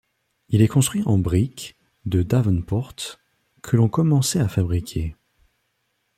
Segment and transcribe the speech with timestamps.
[0.49, 1.75] Il est construit en briques
[2.07, 2.95] de Davenport
[3.61, 5.15] que l'on commençait à fabriquer.